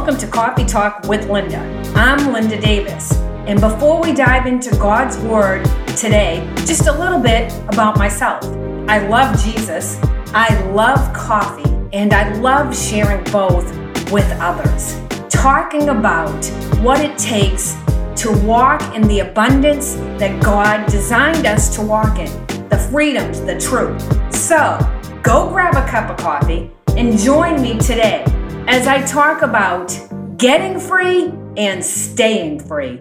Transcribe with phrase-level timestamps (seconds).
[0.00, 1.58] welcome to Coffee Talk with Linda.
[1.94, 3.12] I'm Linda Davis.
[3.46, 5.62] And before we dive into God's Word
[5.94, 8.42] today, just a little bit about myself.
[8.88, 9.98] I love Jesus,
[10.32, 13.66] I love coffee, and I love sharing both
[14.10, 14.98] with others.
[15.28, 16.46] Talking about
[16.80, 17.74] what it takes
[18.22, 23.60] to walk in the abundance that God designed us to walk in, the freedoms, the
[23.60, 24.00] truth.
[24.34, 24.78] So,
[25.22, 28.24] go grab a cup of coffee and join me today
[28.70, 29.98] as I talk about
[30.36, 33.00] getting free and staying free.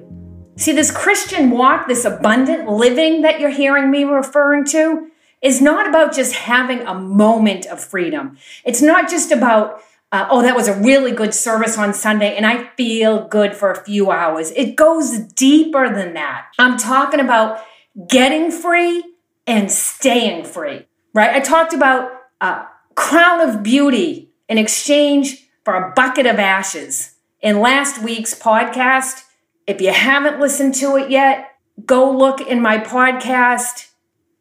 [0.57, 5.11] See, this Christian walk, this abundant living that you're hearing me referring to,
[5.43, 8.35] is not about just having a moment of freedom.
[8.65, 12.47] It's not just about, uh, oh, that was a really good service on Sunday and
[12.47, 14.49] I feel good for a few hours.
[14.53, 16.47] It goes deeper than that.
[16.57, 17.63] I'm talking about
[18.07, 19.03] getting free
[19.45, 21.29] and staying free, right?
[21.29, 22.11] I talked about
[22.41, 28.33] a uh, crown of beauty in exchange for a bucket of ashes in last week's
[28.33, 29.25] podcast.
[29.67, 31.51] If you haven't listened to it yet,
[31.85, 33.91] go look in my podcast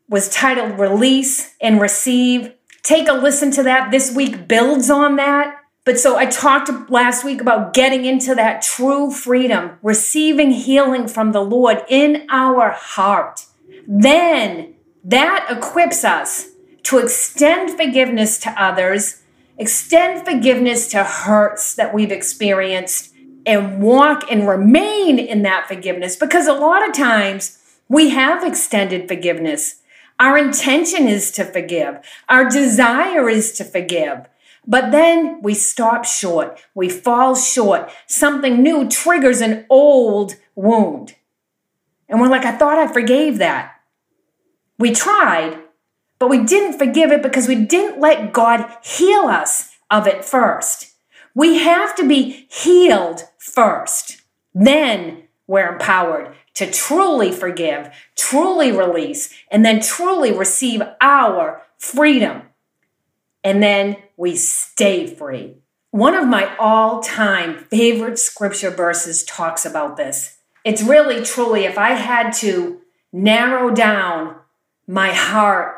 [0.08, 2.54] was titled Release and Receive.
[2.82, 3.90] Take a listen to that.
[3.90, 5.54] This week builds on that.
[5.84, 11.32] But so I talked last week about getting into that true freedom, receiving healing from
[11.32, 13.44] the Lord in our heart.
[13.86, 16.52] Then that equips us
[16.84, 19.20] to extend forgiveness to others
[19.58, 23.12] Extend forgiveness to hurts that we've experienced
[23.44, 29.08] and walk and remain in that forgiveness because a lot of times we have extended
[29.08, 29.82] forgiveness.
[30.20, 31.98] Our intention is to forgive,
[32.28, 34.26] our desire is to forgive.
[34.66, 37.90] But then we stop short, we fall short.
[38.06, 41.14] Something new triggers an old wound.
[42.08, 43.72] And we're like, I thought I forgave that.
[44.78, 45.58] We tried,
[46.18, 50.94] but we didn't forgive it because we didn't let God heal us of it first.
[51.34, 54.22] We have to be healed first.
[54.54, 62.42] Then we're empowered to truly forgive, truly release, and then truly receive our freedom.
[63.44, 65.54] And then we stay free.
[65.90, 70.38] One of my all time favorite scripture verses talks about this.
[70.64, 72.80] It's really, truly, if I had to
[73.12, 74.36] narrow down
[74.86, 75.77] my heart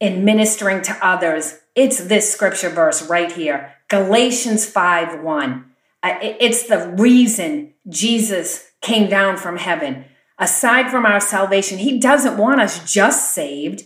[0.00, 5.64] in ministering to others, it's this scripture verse right here Galatians 5 1.
[6.02, 10.06] Uh, it's the reason Jesus came down from heaven.
[10.38, 13.84] Aside from our salvation, He doesn't want us just saved.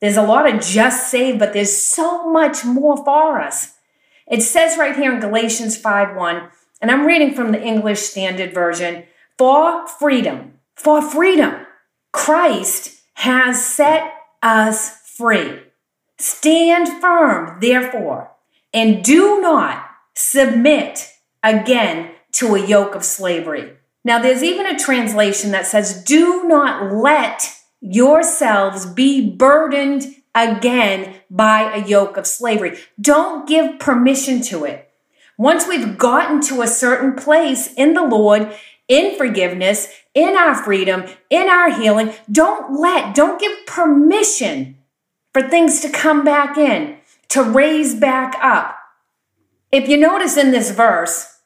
[0.00, 3.74] There's a lot of just saved, but there's so much more for us.
[4.26, 6.48] It says right here in Galatians 5 1,
[6.80, 9.04] and I'm reading from the English Standard Version
[9.38, 11.66] for freedom, for freedom,
[12.12, 15.60] Christ has set us free.
[16.18, 18.32] Stand firm, therefore,
[18.74, 21.12] and do not submit
[21.44, 23.76] again to a yoke of slavery.
[24.04, 31.72] Now, there's even a translation that says, Do not let yourselves be burdened again by
[31.72, 32.80] a yoke of slavery.
[33.00, 34.90] Don't give permission to it.
[35.38, 38.52] Once we've gotten to a certain place in the Lord,
[38.88, 44.78] in forgiveness, in our freedom, in our healing, don't let, don't give permission
[45.32, 46.98] for things to come back in,
[47.28, 48.76] to raise back up.
[49.70, 51.40] If you notice in this verse,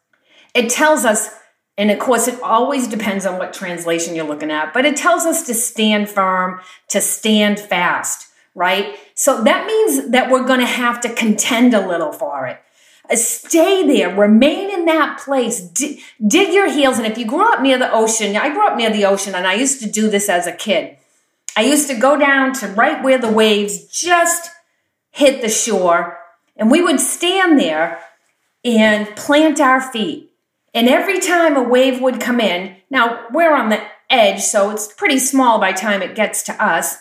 [0.54, 1.30] it tells us,
[1.78, 5.24] and of course, it always depends on what translation you're looking at, but it tells
[5.24, 8.96] us to stand firm, to stand fast, right?
[9.14, 12.58] So that means that we're going to have to contend a little for it.
[13.08, 16.98] Uh, stay there, remain in that place, D- dig your heels.
[16.98, 19.46] And if you grew up near the ocean, I grew up near the ocean and
[19.46, 20.96] I used to do this as a kid.
[21.56, 24.50] I used to go down to right where the waves just
[25.10, 26.18] hit the shore,
[26.54, 27.98] and we would stand there
[28.62, 30.30] and plant our feet.
[30.74, 34.92] And every time a wave would come in, now we're on the edge, so it's
[34.92, 36.98] pretty small by time it gets to us.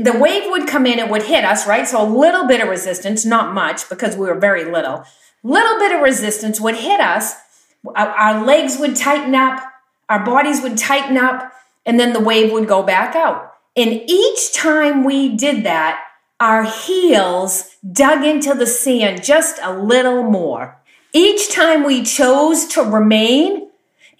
[0.00, 1.86] The wave would come in, it would hit us, right?
[1.86, 5.04] So a little bit of resistance, not much because we were very little.
[5.42, 7.34] Little bit of resistance would hit us.
[7.94, 9.62] Our legs would tighten up,
[10.08, 11.52] our bodies would tighten up,
[11.84, 13.53] and then the wave would go back out.
[13.76, 16.00] And each time we did that,
[16.38, 20.80] our heels dug into the sand just a little more.
[21.12, 23.68] Each time we chose to remain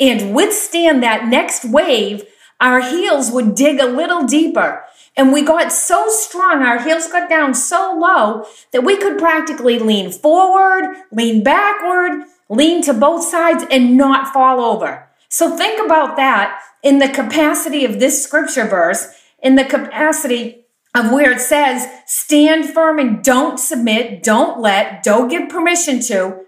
[0.00, 2.24] and withstand that next wave,
[2.60, 4.84] our heels would dig a little deeper.
[5.16, 9.78] And we got so strong, our heels got down so low that we could practically
[9.78, 15.08] lean forward, lean backward, lean to both sides, and not fall over.
[15.28, 19.08] So think about that in the capacity of this scripture verse
[19.44, 20.64] in the capacity
[20.94, 26.44] of where it says, stand firm and don't submit, don't let, don't give permission to.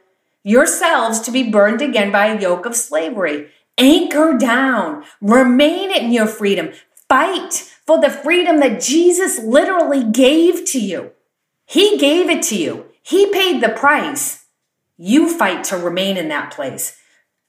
[0.47, 3.49] yourselves to be burned again by a yoke of slavery.
[3.77, 6.71] Anchor down, remain in your freedom,
[7.09, 7.53] fight
[7.85, 11.11] for the freedom that Jesus literally gave to you.
[11.67, 14.45] He gave it to you, He paid the price.
[14.97, 16.97] You fight to remain in that place.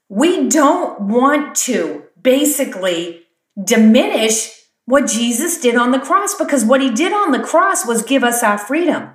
[0.09, 3.27] We don't want to basically
[3.63, 4.56] diminish
[4.87, 8.23] what Jesus did on the cross because what he did on the cross was give
[8.23, 9.09] us our freedom.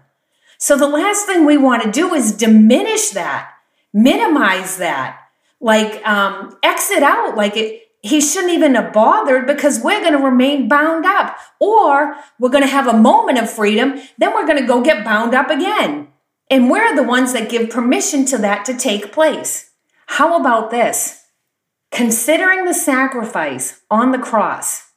[0.58, 3.50] So the last thing we want to do is diminish that,
[3.92, 5.18] minimize that,
[5.60, 7.80] like um, exit out, like it.
[8.02, 12.64] He shouldn't even have bothered because we're going to remain bound up, or we're going
[12.64, 16.08] to have a moment of freedom, then we're going to go get bound up again.
[16.50, 19.70] And we're the ones that give permission to that to take place.
[20.06, 21.24] How about this?
[21.92, 24.91] Considering the sacrifice on the cross,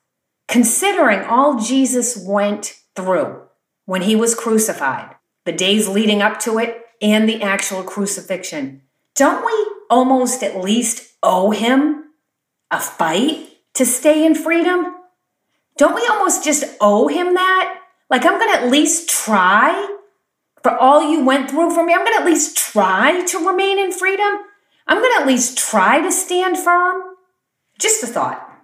[0.48, 3.42] considering all Jesus went through
[3.86, 5.16] when he was crucified,
[5.46, 8.82] the days leading up to it, and the actual crucifixion,
[9.16, 12.06] don't we almost at least owe him
[12.72, 14.96] a fight to stay in freedom?
[15.78, 17.80] Don't we almost just owe him that?
[18.10, 19.98] Like, I'm going to at least try
[20.64, 21.94] for all you went through for me.
[21.94, 24.38] I'm going to at least try to remain in freedom.
[24.88, 27.02] I'm going to at least try to stand firm.
[27.78, 28.55] Just a thought.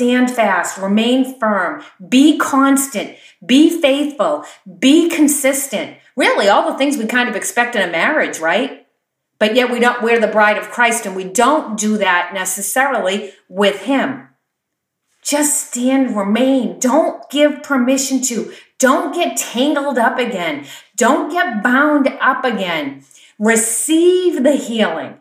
[0.00, 4.46] Stand fast, remain firm, be constant, be faithful,
[4.78, 5.98] be consistent.
[6.16, 8.86] Really, all the things we kind of expect in a marriage, right?
[9.38, 13.34] But yet we don't, we're the bride of Christ and we don't do that necessarily
[13.50, 14.28] with Him.
[15.20, 16.78] Just stand, remain.
[16.78, 18.54] Don't give permission to.
[18.78, 20.64] Don't get tangled up again.
[20.96, 23.04] Don't get bound up again.
[23.38, 25.18] Receive the healing.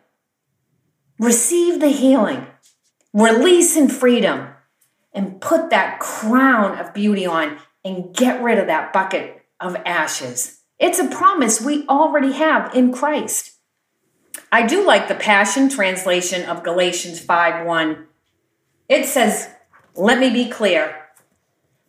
[1.19, 2.47] Receive the healing.
[3.11, 4.53] Release in freedom
[5.13, 10.59] and put that crown of beauty on and get rid of that bucket of ashes.
[10.79, 13.53] It's a promise we already have in Christ.
[14.51, 18.07] I do like the Passion translation of Galatians 5 1.
[18.87, 19.49] It says,
[19.95, 20.95] Let me be clear.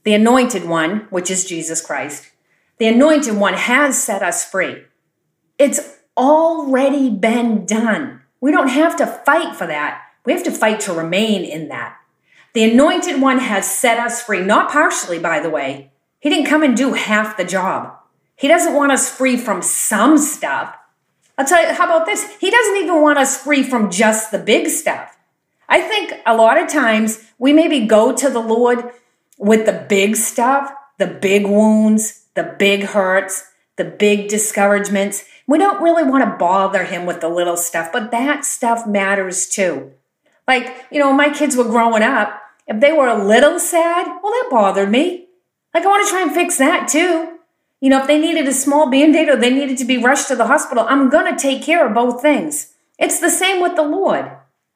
[0.03, 2.31] The anointed one, which is Jesus Christ,
[2.79, 4.85] the anointed one has set us free.
[5.59, 8.23] It's already been done.
[8.41, 10.03] We don't have to fight for that.
[10.25, 12.00] We have to fight to remain in that.
[12.53, 15.93] The anointed one has set us free, not partially, by the way.
[16.19, 17.97] He didn't come and do half the job.
[18.35, 20.75] He doesn't want us free from some stuff.
[21.39, 22.37] I'll tell you, how about this?
[22.39, 25.17] He doesn't even want us free from just the big stuff.
[25.69, 28.91] I think a lot of times we maybe go to the Lord
[29.39, 33.45] with the big stuff, the big wounds, the big hurts,
[33.77, 35.25] the big discouragements.
[35.47, 39.49] We don't really want to bother him with the little stuff, but that stuff matters
[39.49, 39.93] too.
[40.51, 44.33] Like, you know, my kids were growing up, if they were a little sad, well,
[44.33, 45.29] that bothered me.
[45.73, 47.39] Like, I want to try and fix that too.
[47.81, 50.27] You know, if they needed a small band aid or they needed to be rushed
[50.27, 52.75] to the hospital, I'm going to take care of both things.
[52.99, 54.29] It's the same with the Lord.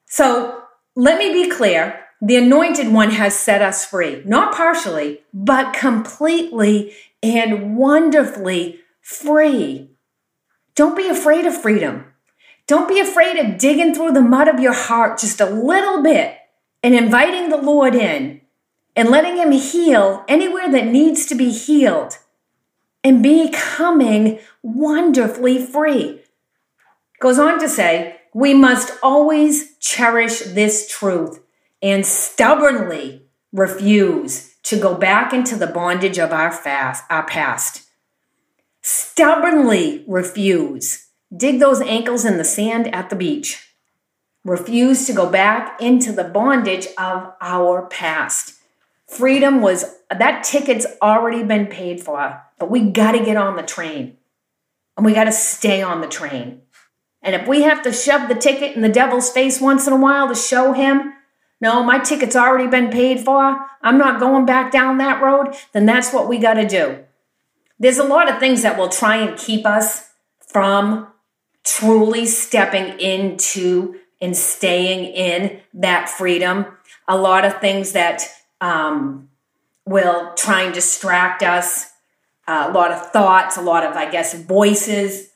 [0.05, 0.63] So
[0.95, 6.93] let me be clear the anointed one has set us free, not partially, but completely
[7.21, 9.89] and wonderfully free.
[10.73, 12.05] Don't be afraid of freedom.
[12.67, 16.37] Don't be afraid of digging through the mud of your heart just a little bit
[16.81, 18.41] and inviting the Lord in
[18.95, 22.17] and letting Him heal anywhere that needs to be healed
[23.03, 26.21] and becoming wonderfully free.
[27.19, 31.41] Goes on to say, we must always cherish this truth
[31.81, 37.85] and stubbornly refuse to go back into the bondage of our fast, our past
[38.85, 41.04] stubbornly refuse,
[41.35, 43.73] dig those ankles in the sand at the beach,
[44.43, 48.53] refuse to go back into the bondage of our past.
[49.07, 53.63] Freedom was that ticket's already been paid for, but we got to get on the
[53.63, 54.17] train
[54.95, 56.61] and we got to stay on the train.
[57.21, 59.99] And if we have to shove the ticket in the devil's face once in a
[59.99, 61.13] while to show him,
[61.59, 65.85] no, my ticket's already been paid for, I'm not going back down that road, then
[65.85, 67.03] that's what we got to do.
[67.79, 70.09] There's a lot of things that will try and keep us
[70.47, 71.07] from
[71.65, 76.65] truly stepping into and staying in that freedom.
[77.07, 78.23] A lot of things that
[78.61, 79.29] um,
[79.85, 81.91] will try and distract us.
[82.47, 85.29] Uh, a lot of thoughts, a lot of, I guess, voices.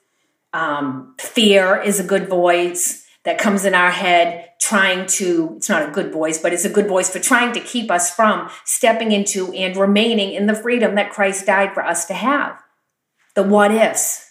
[0.53, 5.87] Um, fear is a good voice that comes in our head trying to, it's not
[5.87, 9.11] a good voice, but it's a good voice for trying to keep us from stepping
[9.11, 12.61] into and remaining in the freedom that Christ died for us to have.
[13.35, 14.28] The what ifs.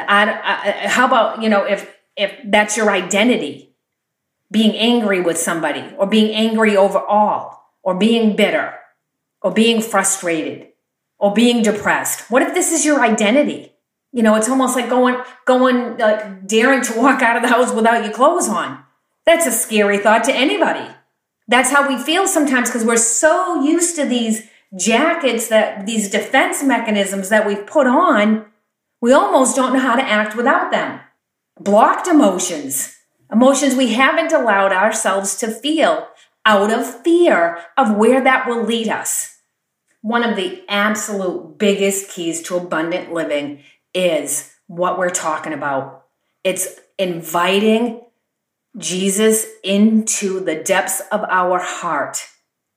[0.00, 3.68] I, I, how about, you know, if, if that's your identity,
[4.50, 8.74] being angry with somebody or being angry overall or being bitter
[9.42, 10.68] or being frustrated
[11.18, 12.30] or being depressed.
[12.30, 13.72] What if this is your identity?
[14.12, 17.72] You know, it's almost like going, going, like daring to walk out of the house
[17.72, 18.82] without your clothes on.
[19.26, 20.88] That's a scary thought to anybody.
[21.46, 26.62] That's how we feel sometimes because we're so used to these jackets that these defense
[26.62, 28.46] mechanisms that we've put on,
[29.00, 31.00] we almost don't know how to act without them.
[31.60, 32.96] Blocked emotions,
[33.32, 36.08] emotions we haven't allowed ourselves to feel
[36.44, 39.38] out of fear of where that will lead us.
[40.00, 43.62] One of the absolute biggest keys to abundant living
[43.92, 46.06] is what we're talking about.
[46.44, 48.02] It's inviting
[48.76, 52.26] Jesus into the depths of our heart,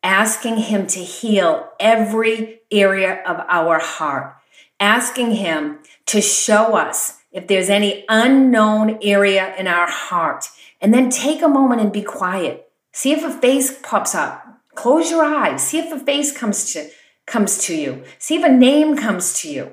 [0.01, 4.35] asking Him to heal every area of our heart,
[4.81, 10.49] asking Him to show us if there's any unknown area in our heart,
[10.81, 12.69] and then take a moment and be quiet.
[12.91, 14.45] See if a face pops up.
[14.75, 15.65] Close your eyes.
[15.65, 16.89] See if a face comes to
[17.25, 18.03] comes to you.
[18.17, 19.71] See if a name comes to you.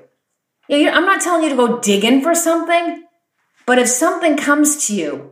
[0.69, 3.03] I'm not telling you to go digging for something,
[3.65, 5.31] but if something comes to you,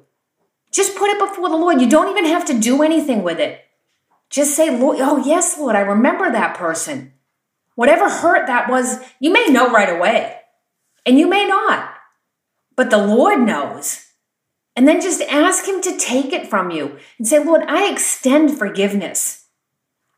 [0.71, 1.79] just put it before the Lord.
[1.79, 3.61] You don't even have to do anything with it.
[4.29, 7.13] Just say, Lord, oh, yes, Lord, I remember that person.
[7.77, 10.37] Whatever hurt that was, you may know right away,
[11.05, 11.93] and you may not,
[12.75, 14.07] but the Lord knows.
[14.75, 18.57] And then just ask Him to take it from you and say, Lord, I extend
[18.57, 19.45] forgiveness.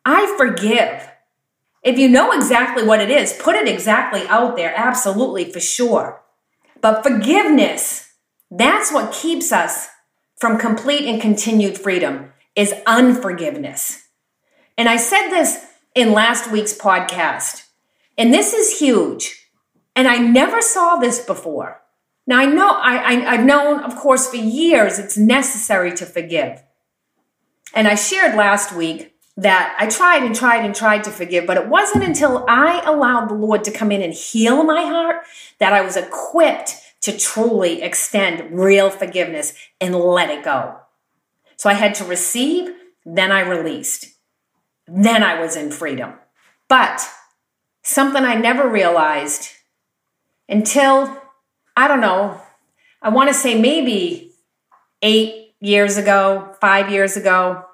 [0.06, 1.10] I forgive.
[1.84, 6.22] If you know exactly what it is, put it exactly out there, absolutely, for sure.
[6.80, 8.14] But forgiveness,
[8.50, 9.90] that's what keeps us
[10.38, 14.08] from complete and continued freedom, is unforgiveness.
[14.78, 17.66] And I said this in last week's podcast,
[18.18, 19.36] and this is huge.
[19.96, 21.82] And I never saw this before.
[22.26, 26.62] Now, I know, I, I, have known, of course, for years it's necessary to forgive.
[27.74, 31.58] And I shared last week that I tried and tried and tried to forgive, but
[31.58, 35.24] it wasn't until I allowed the Lord to come in and heal my heart
[35.60, 40.78] that I was equipped to truly extend real forgiveness and let it go.
[41.56, 42.74] So I had to receive,
[43.06, 44.19] then I released.
[44.90, 46.14] Then I was in freedom.
[46.68, 47.08] But
[47.84, 49.50] something I never realized
[50.48, 51.22] until,
[51.78, 52.42] I don't know,
[53.02, 54.32] I want to say maybe
[55.02, 57.66] eight years ago, five years ago,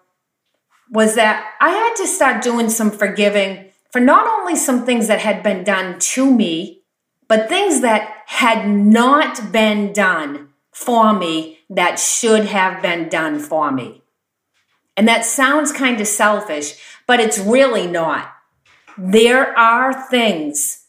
[0.91, 5.19] was that I had to start doing some forgiving for not only some things that
[5.19, 6.81] had been done to me,
[7.27, 13.71] but things that had not been done for me that should have been done for
[13.71, 14.03] me.
[14.97, 18.31] And that sounds kind of selfish, but it's really not.
[18.97, 20.85] There are things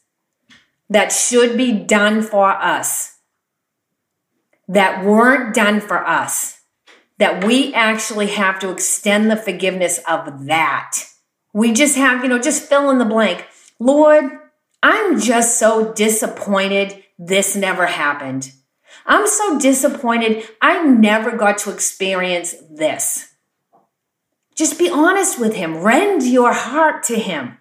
[0.89, 3.17] that should be done for us
[4.67, 6.61] that weren't done for us
[7.17, 10.93] that we actually have to extend the forgiveness of that.
[11.53, 13.45] We just have, you know, just fill in the blank.
[13.79, 14.25] Lord,
[14.83, 18.51] I'm just so disappointed this never happened.
[19.05, 23.33] I'm so disappointed I never got to experience this.
[24.57, 27.57] Just be honest with Him, rend your heart to Him.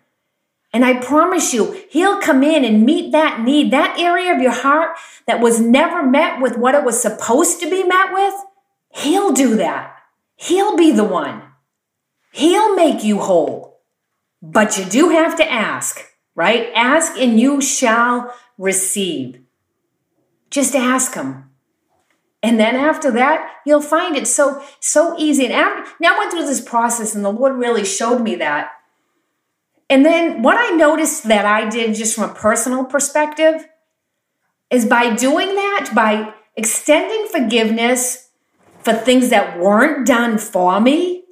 [0.73, 4.53] And I promise you, He'll come in and meet that need, that area of your
[4.53, 8.35] heart that was never met with what it was supposed to be met with.
[8.89, 9.95] He'll do that.
[10.37, 11.43] He'll be the one.
[12.33, 13.81] He'll make you whole.
[14.43, 16.03] But you do have to ask,
[16.35, 16.71] right?
[16.75, 19.41] Ask and you shall receive.
[20.51, 21.51] Just ask him.
[22.43, 25.47] And then after that, you'll find it so so easy.
[25.47, 28.73] And after, now I went through this process, and the Lord really showed me that.
[29.89, 33.67] And then what I noticed that I did just from a personal perspective
[34.71, 38.31] is by doing that, by extending forgiveness
[38.81, 41.25] for things that weren't done for me,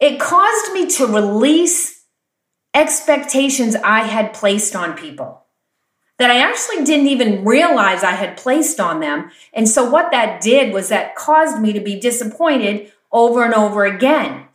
[0.00, 2.04] it caused me to release
[2.74, 5.45] expectations I had placed on people
[6.18, 9.30] that I actually didn't even realize I had placed on them.
[9.52, 13.84] And so, what that did was that caused me to be disappointed over and over
[13.84, 14.46] again.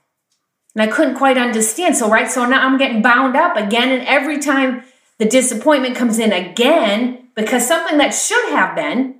[0.73, 1.97] And I couldn't quite understand.
[1.97, 3.89] So, right, so now I'm getting bound up again.
[3.89, 4.83] And every time
[5.17, 9.15] the disappointment comes in again, because something that should have been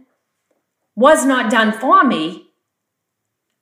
[0.96, 2.48] was not done for me,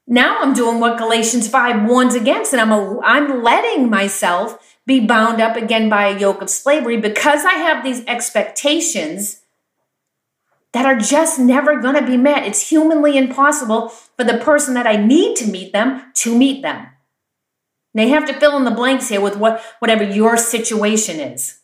[0.07, 4.99] now I'm doing what Galatians 5 warns against, and I'm, a, I'm letting myself be
[4.99, 9.43] bound up again by a yoke of slavery because I have these expectations
[10.73, 12.45] that are just never going to be met.
[12.45, 16.87] It's humanly impossible for the person that I need to meet them to meet them.
[17.93, 21.59] They have to fill in the blanks here with what, whatever your situation is.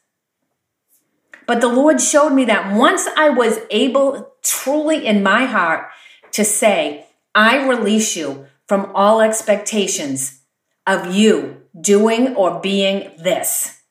[1.48, 5.88] But the Lord showed me that once I was able truly in my heart
[6.34, 10.42] to say, I release you from all expectations
[10.88, 13.82] of you doing or being this.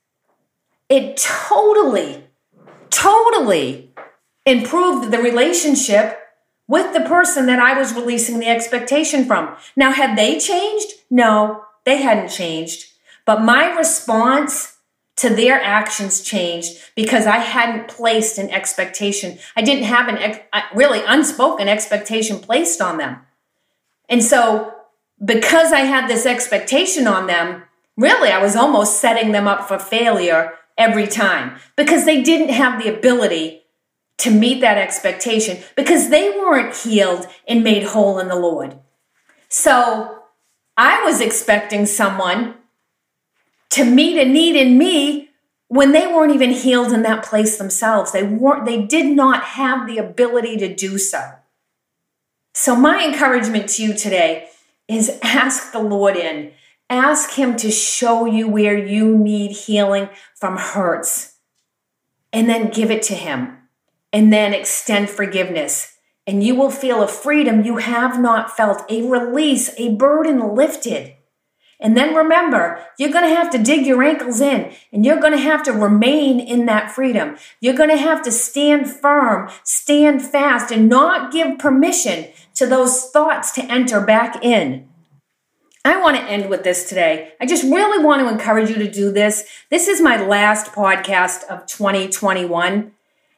[0.88, 2.24] It totally,
[2.90, 3.90] totally
[4.46, 6.20] improved the relationship
[6.66, 9.54] with the person that I was releasing the expectation from.
[9.76, 10.92] Now, had they changed?
[11.10, 12.92] No, they hadn't changed.
[13.26, 14.76] But my response
[15.16, 19.38] to their actions changed because I hadn't placed an expectation.
[19.56, 20.40] I didn't have an
[20.74, 23.20] really unspoken expectation placed on them.
[24.08, 24.73] And so,
[25.22, 27.64] because I had this expectation on them,
[27.96, 32.82] really, I was almost setting them up for failure every time because they didn't have
[32.82, 33.62] the ability
[34.18, 38.78] to meet that expectation because they weren't healed and made whole in the Lord.
[39.48, 40.22] So
[40.76, 42.54] I was expecting someone
[43.70, 45.30] to meet a need in me
[45.68, 48.12] when they weren't even healed in that place themselves.
[48.12, 51.32] They weren't they did not have the ability to do so.
[52.54, 54.48] So my encouragement to you today
[54.88, 56.52] is ask the Lord in.
[56.90, 61.38] Ask him to show you where you need healing from hurts.
[62.32, 63.58] And then give it to him
[64.12, 65.96] and then extend forgiveness.
[66.26, 71.14] And you will feel a freedom you have not felt, a release, a burden lifted.
[71.80, 75.32] And then remember, you're going to have to dig your ankles in and you're going
[75.32, 77.36] to have to remain in that freedom.
[77.60, 83.10] You're going to have to stand firm, stand fast, and not give permission to those
[83.10, 84.88] thoughts to enter back in.
[85.84, 87.32] I want to end with this today.
[87.40, 89.44] I just really want to encourage you to do this.
[89.68, 92.92] This is my last podcast of 2021.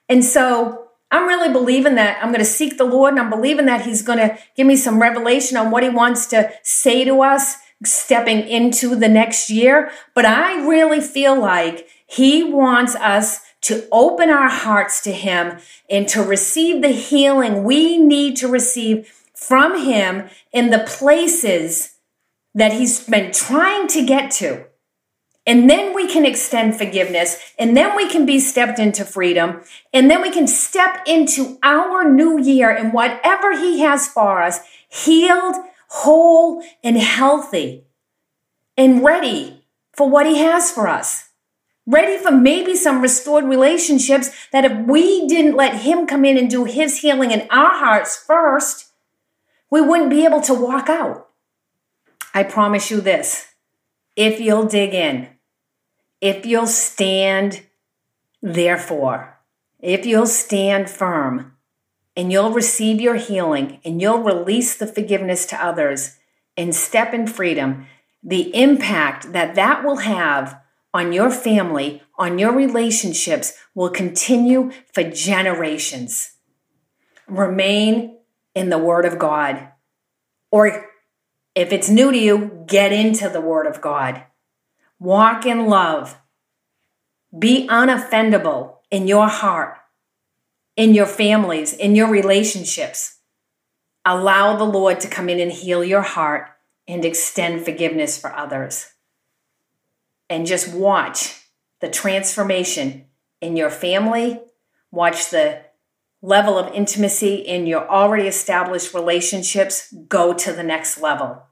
[0.08, 3.66] And so I'm really believing that I'm going to seek the Lord and I'm believing
[3.66, 7.20] that He's going to give me some revelation on what He wants to say to
[7.22, 9.90] us stepping into the next year.
[10.14, 15.58] But I really feel like He wants us to open our hearts to Him
[15.90, 21.96] and to receive the healing we need to receive from Him in the places
[22.54, 24.66] that He's been trying to get to.
[25.46, 27.38] And then we can extend forgiveness.
[27.56, 29.60] And then we can be stepped into freedom.
[29.92, 34.60] And then we can step into our new year and whatever He has for us,
[34.88, 35.54] healed,
[35.88, 37.84] whole, and healthy,
[38.76, 41.30] and ready for what He has for us.
[41.86, 46.50] Ready for maybe some restored relationships that if we didn't let Him come in and
[46.50, 48.90] do His healing in our hearts first,
[49.70, 51.28] we wouldn't be able to walk out.
[52.34, 53.54] I promise you this
[54.16, 55.28] if you'll dig in
[56.20, 57.62] if you'll stand,
[58.42, 59.38] therefore,
[59.80, 61.55] if you'll stand firm
[62.16, 66.16] and you'll receive your healing and you'll release the forgiveness to others
[66.56, 67.86] and step in freedom,
[68.22, 70.60] the impact that that will have
[70.94, 76.32] on your family, on your relationships, will continue for generations.
[77.28, 78.16] Remain
[78.54, 79.68] in the Word of God.
[80.50, 80.86] Or
[81.54, 84.24] if it's new to you, get into the Word of God.
[84.98, 86.16] Walk in love.
[87.38, 89.76] Be unoffendable in your heart,
[90.76, 93.18] in your families, in your relationships.
[94.04, 96.48] Allow the Lord to come in and heal your heart
[96.86, 98.92] and extend forgiveness for others.
[100.28, 101.42] And just watch
[101.80, 103.06] the transformation
[103.40, 104.40] in your family,
[104.90, 105.62] watch the
[106.22, 111.42] level of intimacy in your already established relationships go to the next level.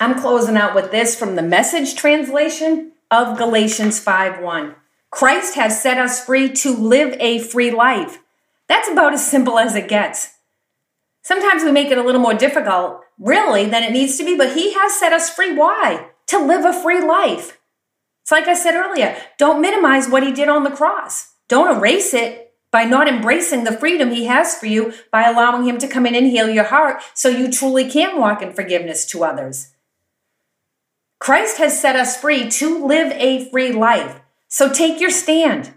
[0.00, 4.76] I'm closing out with this from the message translation of Galatians 5:1.
[5.10, 8.18] Christ has set us free to live a free life.
[8.68, 10.34] That's about as simple as it gets.
[11.22, 14.54] Sometimes we make it a little more difficult, really, than it needs to be, but
[14.54, 15.54] He has set us free.
[15.54, 16.08] Why?
[16.28, 17.58] To live a free life.
[18.22, 22.12] It's like I said earlier don't minimize what He did on the cross, don't erase
[22.12, 26.04] it by not embracing the freedom He has for you by allowing Him to come
[26.04, 29.72] in and heal your heart so you truly can walk in forgiveness to others.
[31.18, 34.17] Christ has set us free to live a free life.
[34.48, 35.74] So take your stand.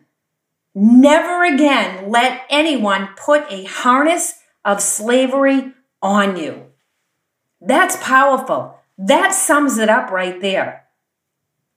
[0.73, 6.67] Never again let anyone put a harness of slavery on you.
[7.59, 8.79] That's powerful.
[8.97, 10.85] That sums it up right there.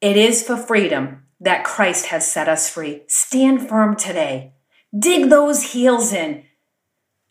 [0.00, 3.02] It is for freedom that Christ has set us free.
[3.09, 4.52] Stand firm today.
[4.96, 6.44] Dig those heels in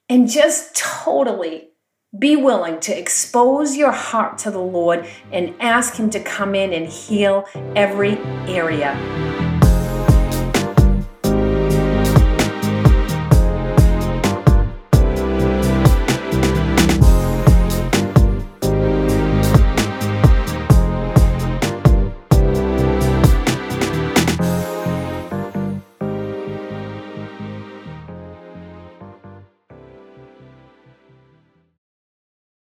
[0.10, 1.70] and just totally
[2.18, 6.74] be willing to expose your heart to the Lord and ask Him to come in
[6.74, 7.46] and heal
[7.76, 9.43] every area